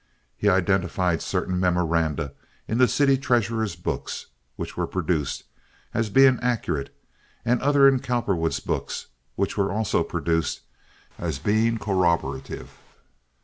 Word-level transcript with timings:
He 0.35 0.49
identified 0.49 1.21
certain 1.21 1.59
memoranda 1.59 2.33
in 2.67 2.79
the 2.79 2.87
city 2.87 3.19
treasurer's 3.19 3.75
books, 3.75 4.25
which 4.55 4.75
were 4.75 4.87
produced, 4.87 5.43
as 5.93 6.09
being 6.09 6.39
accurate, 6.41 6.91
and 7.45 7.61
others 7.61 7.93
in 7.93 7.99
Cowperwood's 7.99 8.61
books, 8.61 9.09
which 9.35 9.57
were 9.57 9.71
also 9.71 10.03
produced, 10.03 10.61
as 11.19 11.37
being 11.37 11.77
corroborative. 11.77 12.79